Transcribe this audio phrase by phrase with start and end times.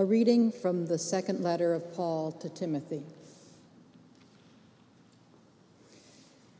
[0.00, 3.02] A reading from the second letter of Paul to Timothy.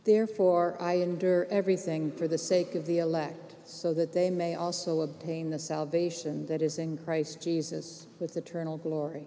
[0.04, 5.00] Therefore, I endure everything for the sake of the elect, so that they may also
[5.00, 9.26] obtain the salvation that is in Christ Jesus with eternal glory.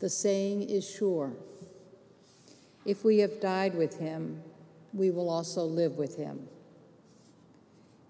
[0.00, 1.32] The saying is sure
[2.84, 4.42] If we have died with him,
[4.92, 6.50] we will also live with him.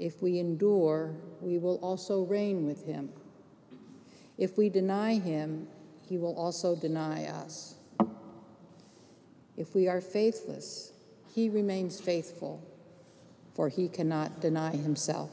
[0.00, 3.10] If we endure, we will also reign with him.
[4.36, 5.68] If we deny him,
[6.08, 7.76] he will also deny us.
[9.56, 10.92] If we are faithless,
[11.34, 12.62] he remains faithful,
[13.54, 15.30] for he cannot deny himself.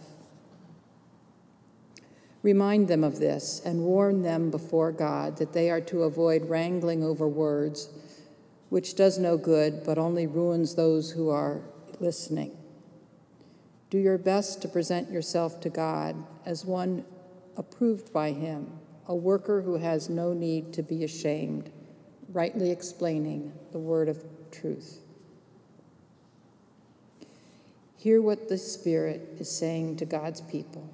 [2.44, 7.04] Remind them of this and warn them before God that they are to avoid wrangling
[7.04, 7.90] over words,
[8.70, 11.62] which does no good but only ruins those who are
[12.00, 12.58] listening.
[13.92, 16.16] Do your best to present yourself to God
[16.46, 17.06] as one
[17.58, 21.70] approved by Him, a worker who has no need to be ashamed,
[22.30, 25.00] rightly explaining the word of truth.
[27.98, 30.90] Hear what the Spirit is saying to God's people.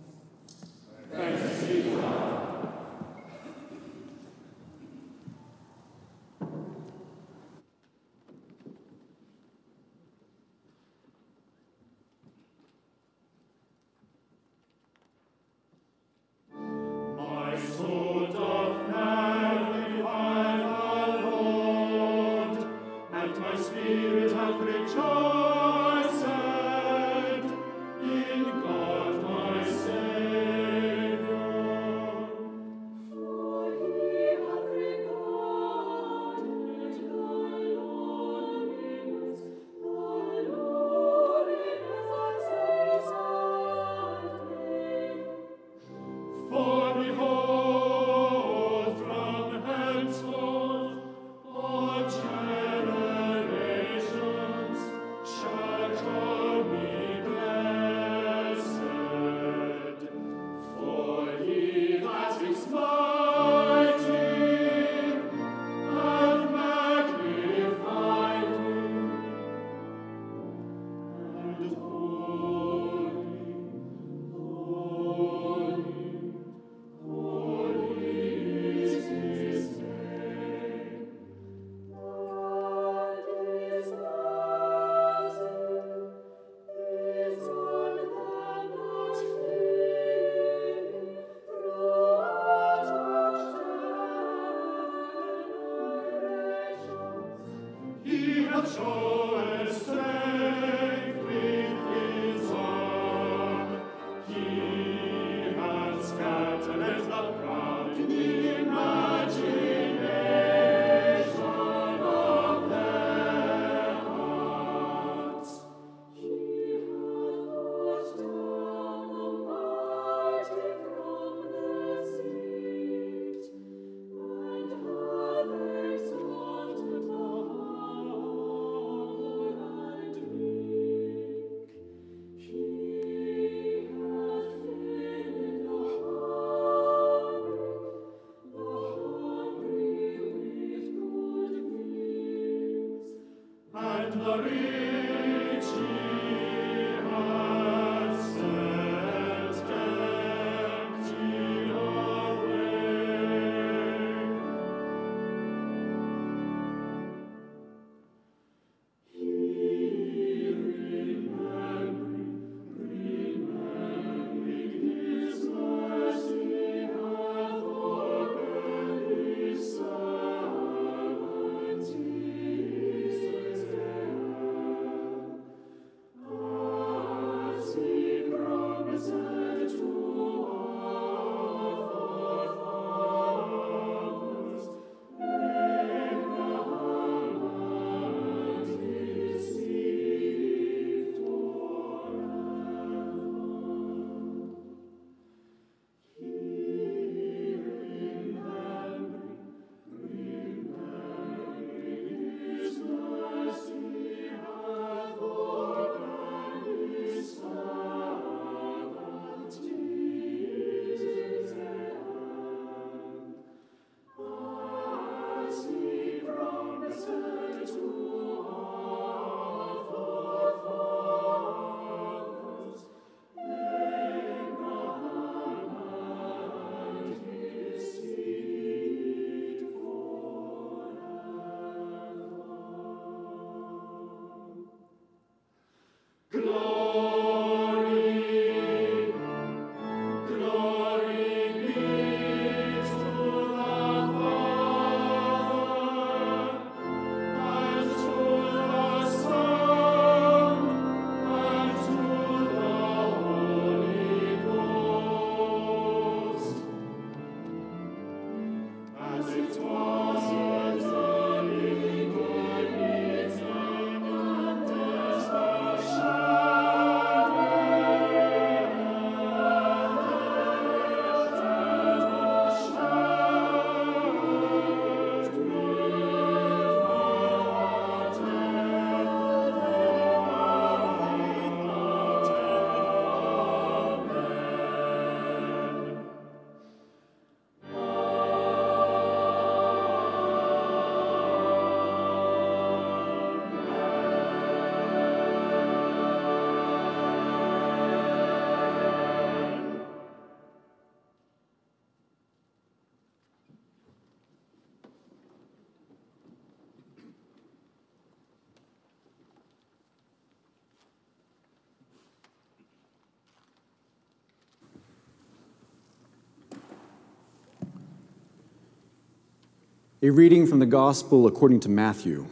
[320.00, 322.28] A reading from the Gospel according to Matthew.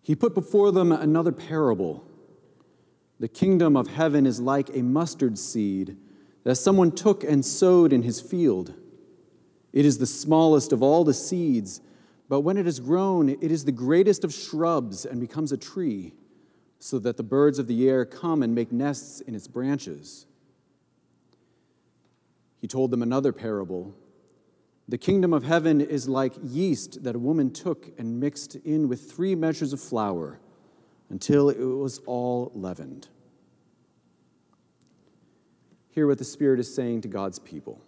[0.00, 2.02] He put before them another parable.
[3.20, 5.98] The kingdom of heaven is like a mustard seed
[6.44, 8.72] that someone took and sowed in his field.
[9.74, 11.82] It is the smallest of all the seeds,
[12.30, 16.14] but when it has grown, it is the greatest of shrubs and becomes a tree,
[16.78, 20.24] so that the birds of the air come and make nests in its branches.
[22.62, 23.94] He told them another parable.
[24.86, 29.10] The kingdom of heaven is like yeast that a woman took and mixed in with
[29.10, 30.40] three measures of flour
[31.08, 33.08] until it was all leavened.
[35.90, 37.80] Hear what the Spirit is saying to God's people.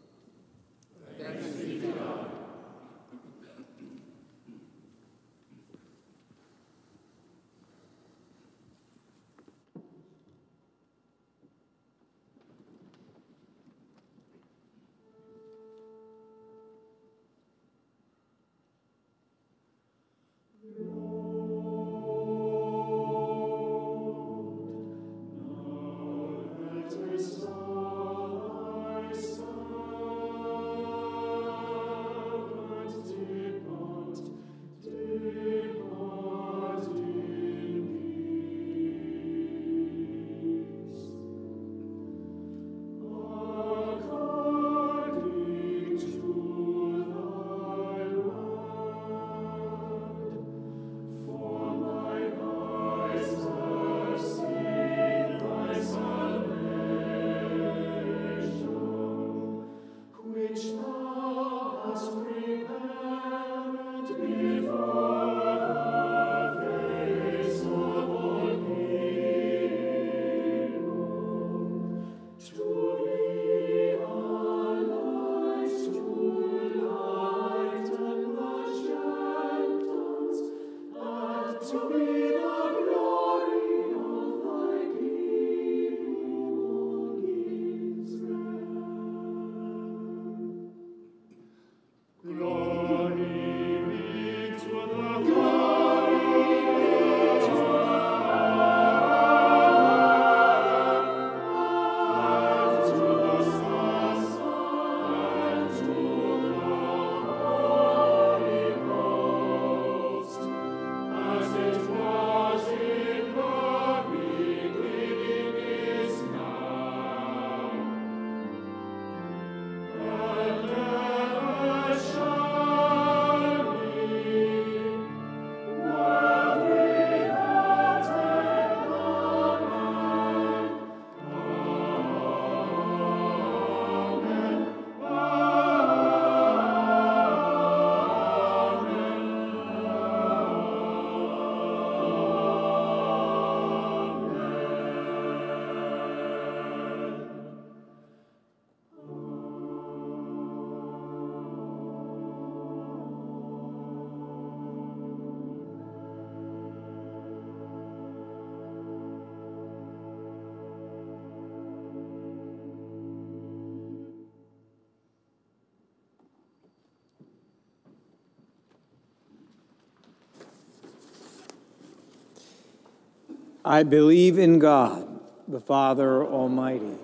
[173.66, 175.08] I believe in God,
[175.48, 176.98] the Father Almighty,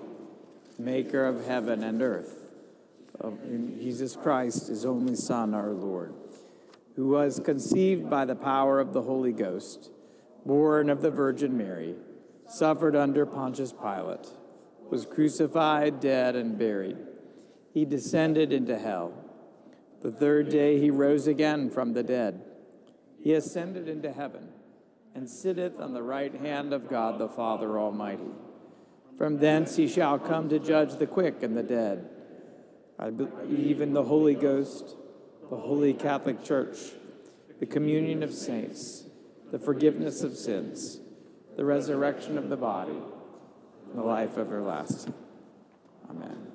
[0.79, 2.47] maker of heaven and earth,
[3.19, 6.13] of Jesus Christ, his only Son, our Lord,
[6.95, 9.91] who was conceived by the power of the Holy Ghost,
[10.45, 11.95] born of the Virgin Mary,
[12.47, 14.29] suffered under Pontius Pilate,
[14.89, 16.95] was crucified, dead, and buried.
[17.73, 19.11] He descended into hell.
[20.01, 22.41] The third day he rose again from the dead.
[23.21, 24.47] He ascended into heaven
[25.15, 28.31] and sitteth on the right hand of God the Father Almighty.
[29.17, 32.09] From thence he shall come to judge the quick and the dead.
[32.97, 34.95] I believe in the Holy Ghost,
[35.49, 36.77] the holy Catholic Church,
[37.59, 39.03] the communion of saints,
[39.51, 40.99] the forgiveness of sins,
[41.55, 42.97] the resurrection of the body,
[43.89, 45.13] and the life everlasting.
[46.09, 46.52] Amen.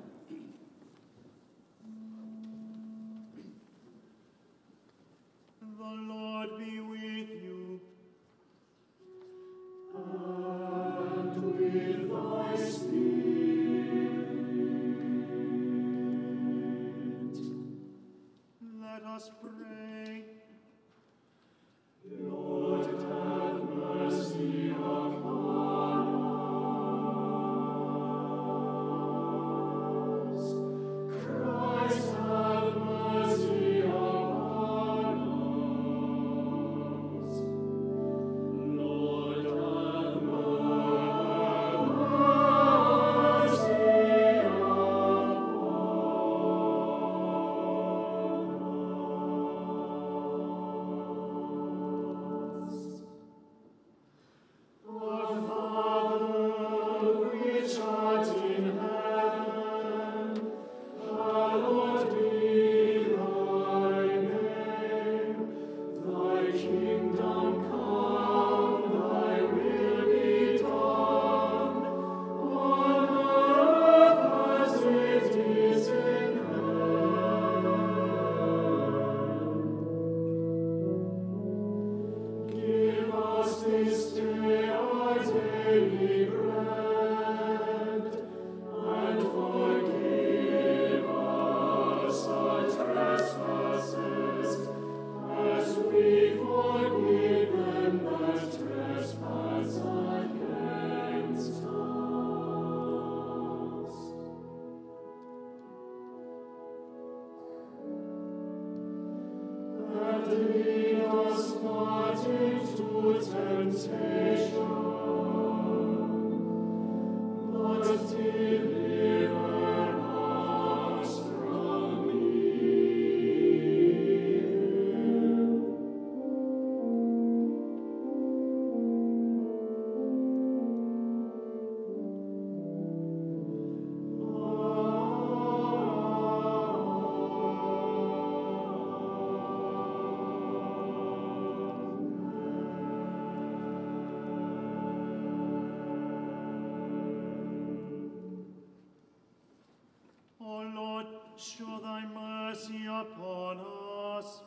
[151.39, 154.41] Show thy mercy upon us,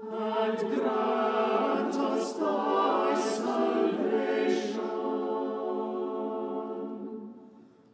[0.00, 4.80] and grant us thy salvation.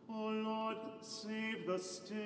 [0.09, 2.24] O Lord, save the state.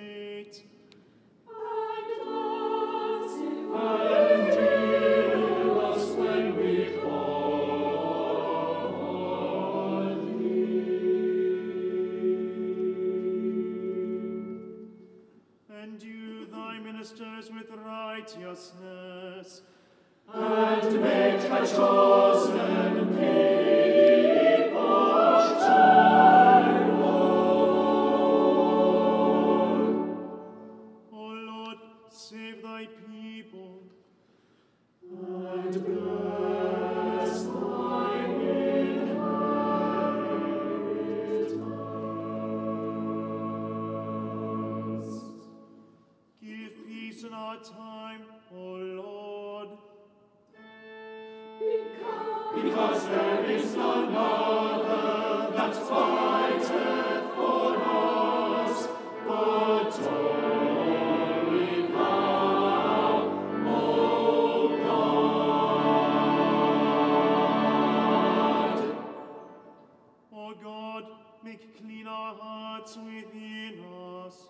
[72.89, 73.85] Hearts within
[74.25, 74.49] us,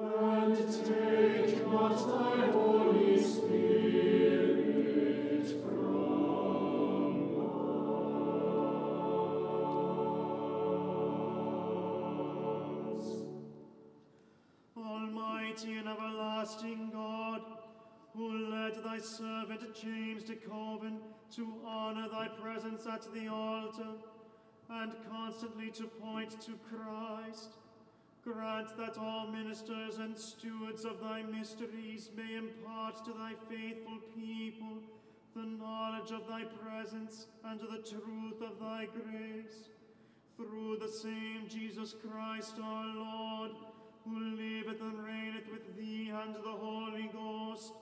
[0.00, 4.66] and take not thy Holy Spirit
[5.62, 5.98] from
[12.96, 13.06] us.
[14.74, 17.42] Almighty and everlasting God,
[18.14, 21.00] who led thy servant James DeKoven
[21.36, 23.98] to honor thy presence at the altar,
[24.70, 27.56] and constantly to point to Christ,
[28.22, 34.82] grant that all ministers and stewards of thy mysteries may impart to thy faithful people
[35.34, 39.68] the knowledge of thy presence and the truth of thy grace.
[40.36, 43.52] Through the same Jesus Christ our Lord,
[44.04, 47.72] who liveth and reigneth with thee and the Holy Ghost,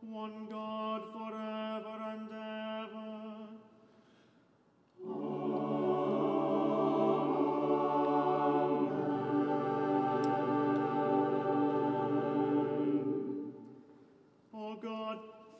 [0.00, 3.43] one God forever and ever.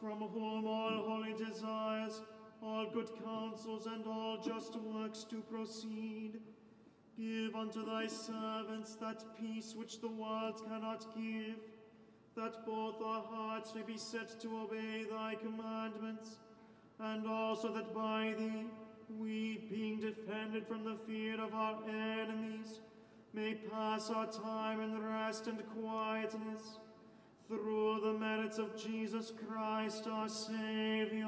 [0.05, 2.21] From whom all holy desires,
[2.63, 6.41] all good counsels, and all just works do proceed,
[7.17, 11.57] give unto thy servants that peace which the world cannot give,
[12.37, 16.37] that both our hearts may be set to obey thy commandments,
[17.01, 18.67] and also that by thee
[19.19, 22.81] we, being defended from the fear of our enemies,
[23.33, 26.79] may pass our time in rest and quietness
[27.49, 31.27] through the merits of Jesus Christ our Savior.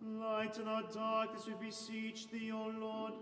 [0.00, 3.14] Lighten our darkness, we beseech thee, O Lord,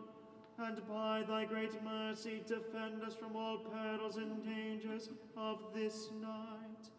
[0.59, 6.91] and by thy great mercy defend us from all perils and dangers of this night.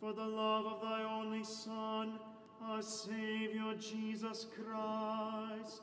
[0.00, 2.18] For the love of thy only Son,
[2.64, 5.82] our Savior Jesus Christ.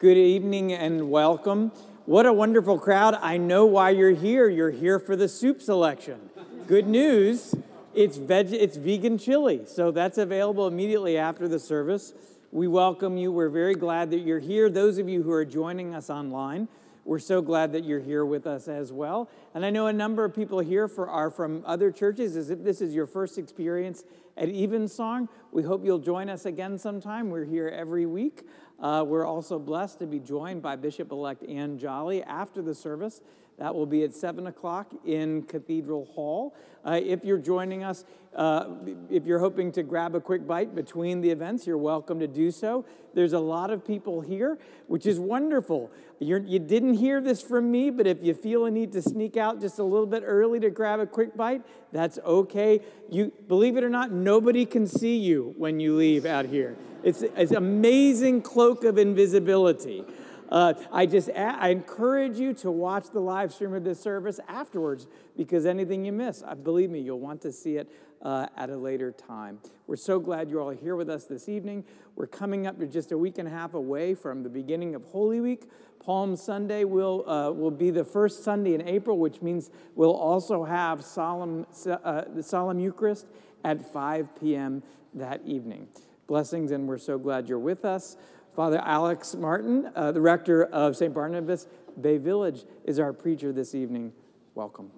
[0.00, 1.72] Good evening and welcome.
[2.06, 3.18] What a wonderful crowd.
[3.20, 4.48] I know why you're here.
[4.48, 6.30] You're here for the soup selection.
[6.68, 7.52] Good news,
[7.96, 9.62] it's veg it's vegan chili.
[9.66, 12.12] So that's available immediately after the service.
[12.52, 13.32] We welcome you.
[13.32, 14.70] We're very glad that you're here.
[14.70, 16.68] Those of you who are joining us online,
[17.08, 19.30] we're so glad that you're here with us as well.
[19.54, 22.36] And I know a number of people here for, are from other churches.
[22.36, 24.04] As if this is your first experience
[24.36, 27.30] at Evensong, we hope you'll join us again sometime.
[27.30, 28.46] We're here every week.
[28.78, 33.22] Uh, we're also blessed to be joined by Bishop elect Anne Jolly after the service.
[33.58, 36.54] That will be at 7 o'clock in Cathedral Hall.
[36.84, 38.04] Uh, if you're joining us,
[38.36, 38.66] uh,
[39.10, 42.52] if you're hoping to grab a quick bite between the events, you're welcome to do
[42.52, 42.84] so.
[43.14, 45.90] There's a lot of people here, which is wonderful.
[46.20, 49.02] You're, you did not hear this from me, but if you feel a need to
[49.02, 52.80] sneak out just a little bit early to grab a quick bite, that's okay.
[53.10, 56.76] You believe it or not, nobody can see you when you leave out here.
[57.02, 60.04] It's, it's amazing cloak of invisibility.
[60.48, 65.06] Uh, I just I encourage you to watch the live stream of this service afterwards
[65.36, 67.90] because anything you miss, I believe me, you'll want to see it
[68.22, 69.58] uh, at a later time.
[69.86, 71.84] We're so glad you're all here with us this evening.
[72.16, 75.04] We're coming up to just a week and a half away from the beginning of
[75.04, 75.64] Holy Week.
[76.00, 80.64] Palm Sunday will, uh, will be the first Sunday in April, which means we'll also
[80.64, 83.26] have solemn, uh, the solemn Eucharist
[83.64, 84.82] at 5 p.m.
[85.14, 85.88] that evening.
[86.26, 88.16] Blessings, and we're so glad you're with us.
[88.58, 91.14] Father Alex Martin, uh, the rector of St.
[91.14, 91.68] Barnabas
[92.00, 94.12] Bay Village, is our preacher this evening.
[94.56, 94.90] Welcome.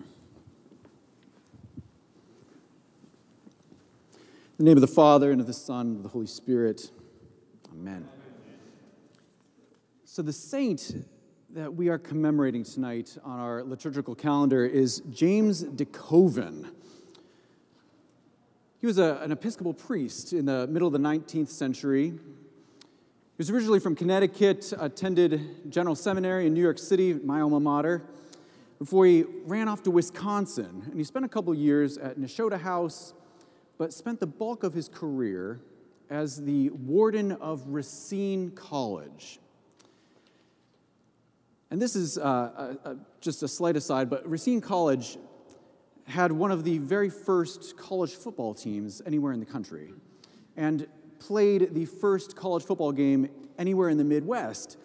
[0.00, 0.08] In
[4.58, 6.90] the name of the Father, and of the Son, and of the Holy Spirit.
[7.72, 8.08] Amen.
[10.04, 11.06] So, the saint
[11.50, 16.72] that we are commemorating tonight on our liturgical calendar is James DeKoven.
[18.84, 22.08] He was a, an Episcopal priest in the middle of the 19th century.
[22.10, 22.18] He
[23.38, 28.02] was originally from Connecticut, attended General Seminary in New York City, my alma mater,
[28.78, 30.82] before he ran off to Wisconsin.
[30.84, 33.14] And he spent a couple years at Nashotah House,
[33.78, 35.62] but spent the bulk of his career
[36.10, 39.38] as the warden of Racine College.
[41.70, 45.16] And this is uh, a, a, just a slight aside, but Racine College
[46.06, 49.92] had one of the very first college football teams anywhere in the country
[50.56, 50.86] and
[51.18, 54.76] played the first college football game anywhere in the Midwest.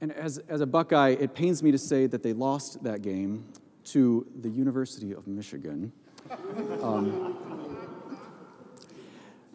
[0.00, 3.44] And as, as a Buckeye, it pains me to say that they lost that game
[3.86, 5.92] to the University of Michigan.
[6.82, 7.36] Um,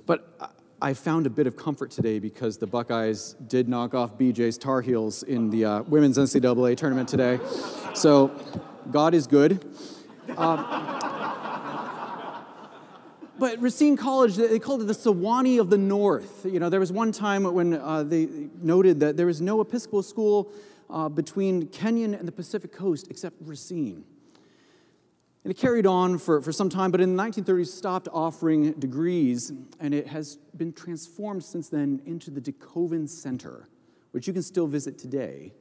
[0.05, 4.57] but I found a bit of comfort today because the Buckeyes did knock off BJ's
[4.57, 7.39] Tar Heels in the uh, women's NCAA tournament today.
[7.93, 8.31] So
[8.91, 9.63] God is good.
[10.37, 10.65] Um,
[13.39, 16.45] but Racine College, they called it the Sewanee of the North.
[16.45, 18.27] You know, there was one time when uh, they
[18.61, 20.51] noted that there was no Episcopal school
[20.89, 24.03] uh, between Kenyon and the Pacific Coast except Racine.
[25.45, 29.53] And it carried on for, for some time, but in the 1930s stopped offering degrees,
[29.79, 33.69] and it has been transformed since then into the DeKoven Center,
[34.11, 35.53] which you can still visit today.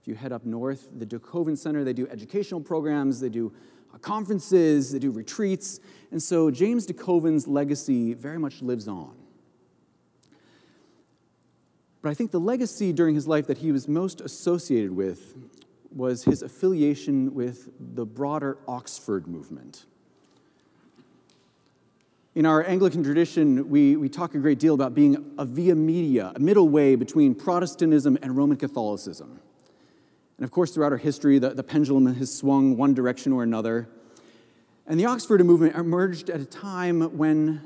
[0.00, 3.52] If you head up north, the DeKoven Center, they do educational programs, they do
[3.94, 9.14] Uh, conferences, they do retreats, and so James DeKoven's legacy very much lives on.
[12.02, 15.34] But I think the legacy during his life that he was most associated with
[15.94, 19.86] was his affiliation with the broader Oxford movement.
[22.36, 26.32] In our Anglican tradition, we, we talk a great deal about being a via media,
[26.34, 29.40] a middle way between Protestantism and Roman Catholicism.
[30.40, 33.90] And of course, throughout our history, the, the pendulum has swung one direction or another.
[34.86, 37.60] And the Oxford movement emerged at a time when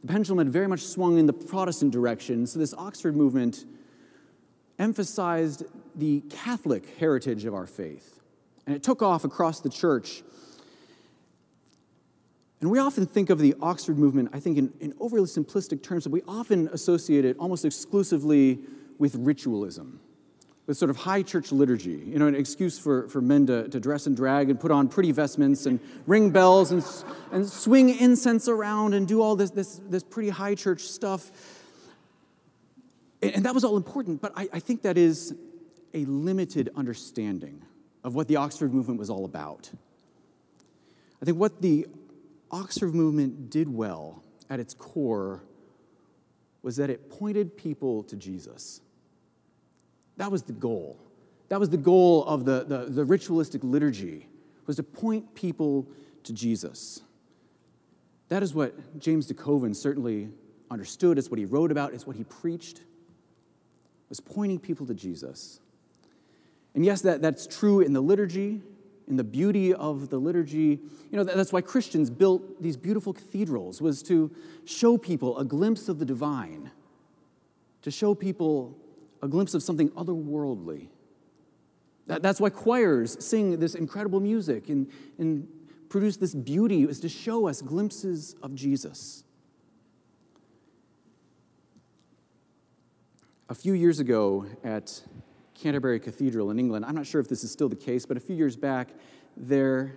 [0.00, 2.46] the pendulum had very much swung in the Protestant direction.
[2.46, 3.66] So, this Oxford movement
[4.78, 8.18] emphasized the Catholic heritage of our faith.
[8.66, 10.22] And it took off across the church.
[12.62, 16.04] And we often think of the Oxford movement, I think, in, in overly simplistic terms,
[16.04, 18.60] but we often associate it almost exclusively
[18.98, 20.00] with ritualism,
[20.70, 23.80] with sort of high church liturgy, you know, an excuse for, for men to, to
[23.80, 26.86] dress and drag and put on pretty vestments and ring bells and,
[27.32, 31.32] and swing incense around and do all this, this, this pretty high church stuff.
[33.20, 35.34] And that was all important, but I, I think that is
[35.92, 37.62] a limited understanding
[38.04, 39.72] of what the Oxford movement was all about.
[41.20, 41.88] I think what the
[42.52, 45.42] Oxford movement did well at its core
[46.62, 48.82] was that it pointed people to Jesus.
[50.20, 50.98] That was the goal.
[51.48, 54.28] That was the goal of the, the, the ritualistic liturgy,
[54.66, 55.86] was to point people
[56.24, 57.00] to Jesus.
[58.28, 60.28] That is what James DeKoven certainly
[60.70, 61.16] understood.
[61.16, 61.94] It's what he wrote about.
[61.94, 62.82] It's what he preached
[64.10, 65.58] was pointing people to Jesus.
[66.74, 68.60] And yes, that, that's true in the liturgy,
[69.08, 70.80] in the beauty of the liturgy.
[71.10, 74.30] You know, that's why Christians built these beautiful cathedrals, was to
[74.66, 76.70] show people a glimpse of the divine,
[77.80, 78.76] to show people
[79.22, 80.88] a glimpse of something otherworldly.
[82.06, 85.46] That, that's why choirs sing this incredible music and, and
[85.88, 89.24] produce this beauty, is to show us glimpses of Jesus.
[93.48, 95.02] A few years ago at
[95.54, 98.20] Canterbury Cathedral in England, I'm not sure if this is still the case, but a
[98.20, 98.88] few years back,
[99.36, 99.96] their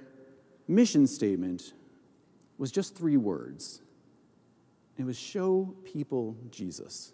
[0.67, 1.73] mission statement
[2.57, 3.81] was just three words.
[4.97, 7.13] It was show people Jesus.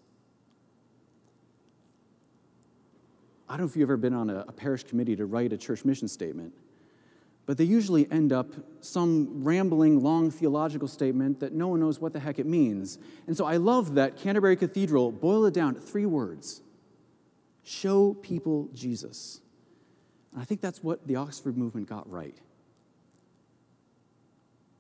[3.50, 5.58] I don't know if you've ever been on a, a, parish committee to write a
[5.58, 6.54] church mission statement,
[7.48, 12.14] but they usually end up some rambling, long theological statement that no one knows what
[12.14, 13.00] the heck it means.
[13.26, 16.62] And so I love that Canterbury Cathedral boiled it down to three words
[17.64, 19.42] show people Jesus.
[20.32, 22.38] And I think that's what the Oxford movement got right.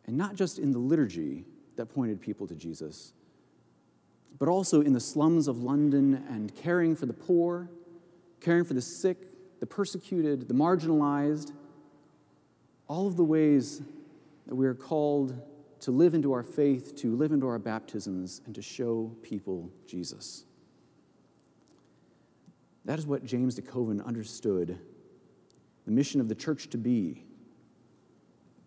[0.05, 3.13] And not just in the liturgy that pointed people to Jesus,
[4.37, 7.69] but also in the slums of London and caring for the poor,
[8.41, 11.51] caring for the sick, the persecuted, the marginalized
[12.89, 13.81] all of the ways
[14.47, 15.39] that we are called
[15.81, 20.43] to live into our faith, to live into our baptisms, and to show people Jesus.
[22.83, 24.79] That is what James DeKoven understood
[25.85, 27.23] the mission of the church to be.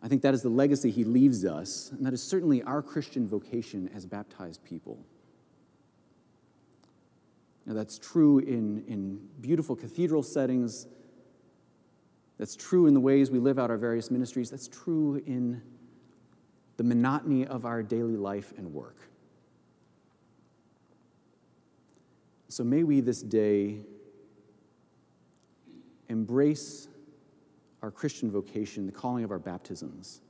[0.02, 3.28] I think that is the legacy he leaves us, and that is certainly our Christian
[3.28, 5.04] vocation as baptized people.
[7.66, 10.87] Now, that's true in, in beautiful cathedral settings
[12.42, 14.51] that's true in the ways we live out our various ministries.
[14.51, 15.63] That's true in
[16.77, 18.96] the monotony of our daily life and work.
[22.48, 23.83] So may we this day
[26.08, 26.88] embrace
[27.81, 30.21] our Christian vocation, the calling of our baptisms.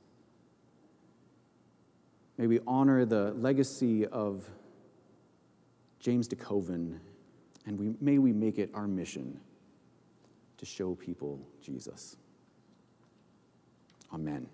[2.37, 4.47] May we honor the legacy of
[5.99, 6.99] James DeKoven,
[7.65, 9.39] and we, may we make it our mission
[10.57, 12.17] to show people Jesus.
[14.13, 14.47] Amen.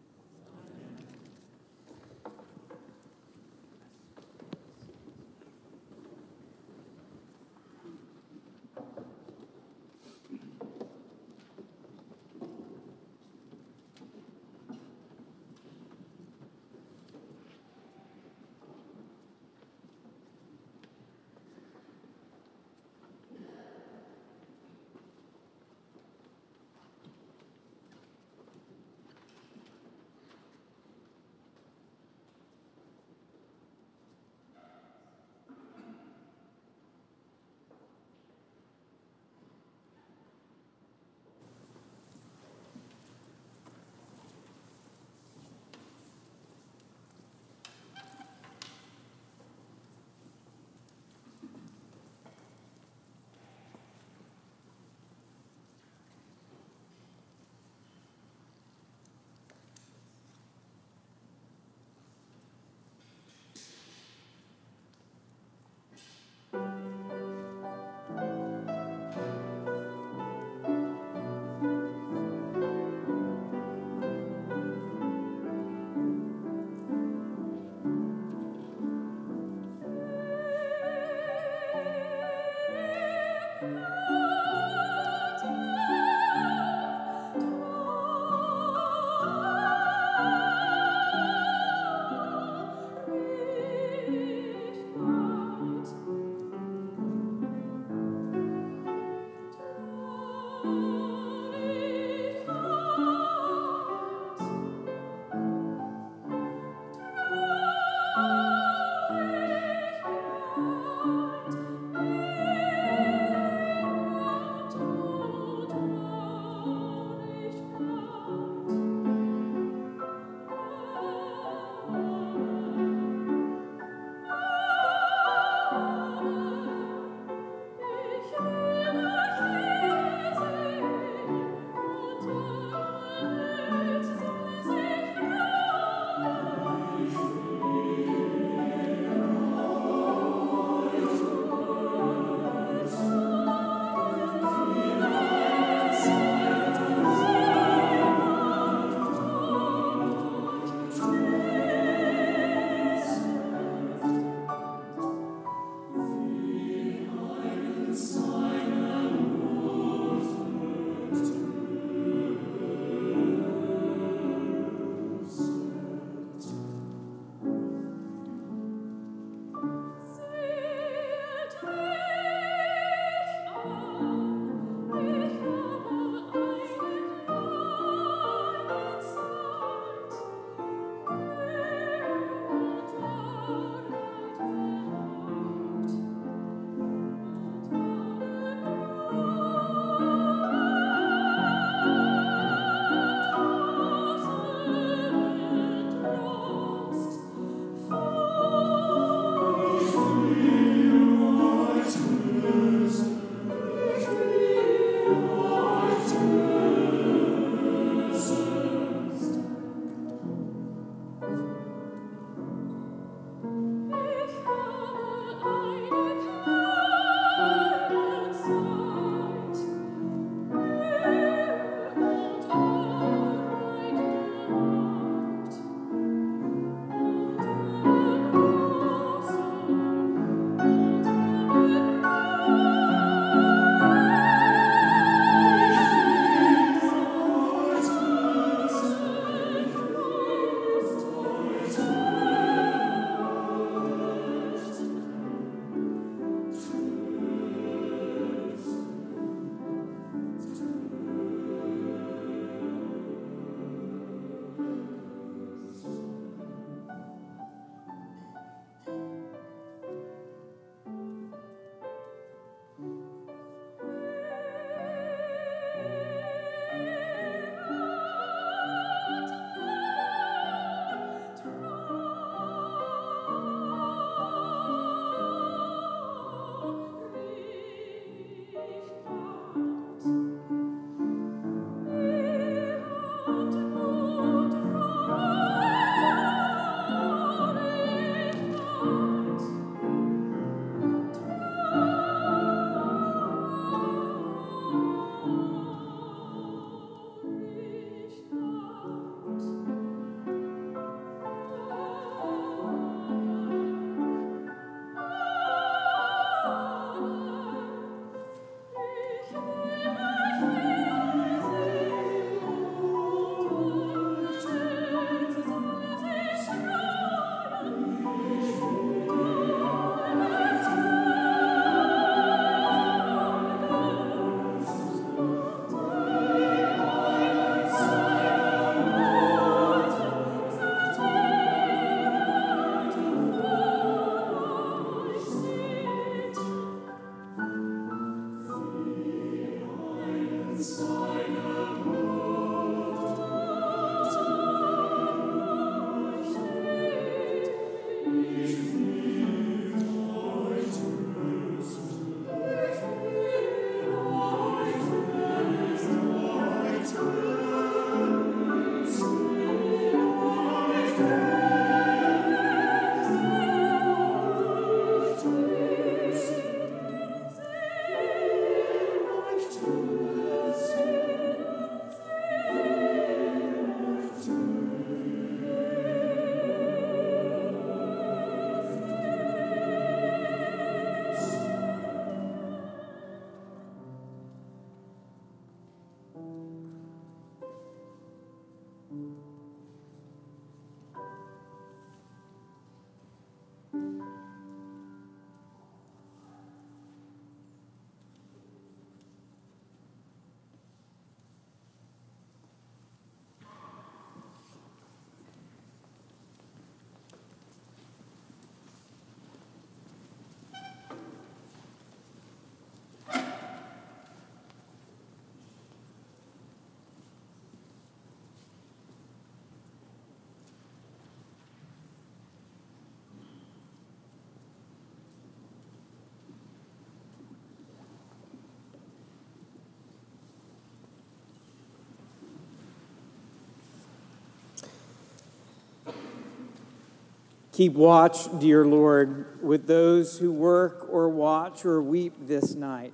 [437.59, 442.93] Keep watch, dear Lord, with those who work or watch or weep this night,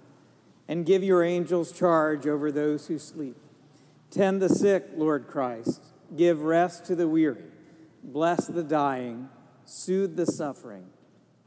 [0.67, 3.37] and give your angels charge over those who sleep.
[4.09, 5.83] Tend the sick, Lord Christ.
[6.17, 7.43] Give rest to the weary.
[8.03, 9.29] Bless the dying.
[9.65, 10.87] Soothe the suffering.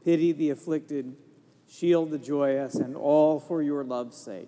[0.05, 1.17] Pity the afflicted.
[1.67, 4.47] Shield the joyous, and all for your love's sake.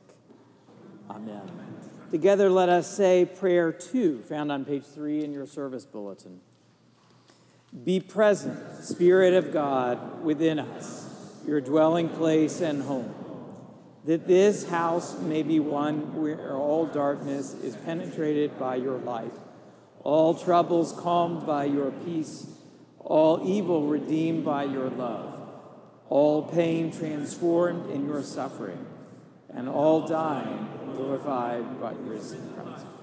[1.10, 1.42] Amen.
[2.10, 6.40] Together, let us say prayer two, found on page three in your service bulletin.
[7.72, 11.08] Be present, Spirit of God, within us,
[11.48, 13.16] your dwelling place and home,
[14.04, 19.34] that this house may be one where all darkness is penetrated by your light,
[20.04, 22.46] all troubles calmed by your peace,
[23.00, 25.40] all evil redeemed by your love,
[26.10, 28.86] all pain transformed in your suffering,
[29.54, 33.01] and all dying glorified by your risen Christ.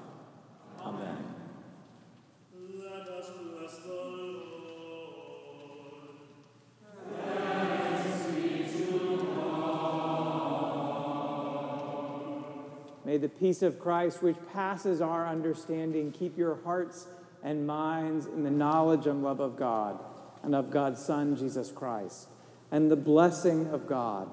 [13.18, 17.08] May the peace of Christ, which passes our understanding, keep your hearts
[17.42, 19.98] and minds in the knowledge and love of God
[20.44, 22.28] and of God's Son, Jesus Christ,
[22.70, 24.30] and the blessing of God,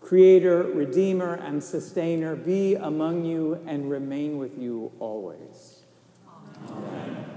[0.00, 5.82] Creator, Redeemer, and Sustainer, be among you and remain with you always.
[6.70, 7.33] Amen.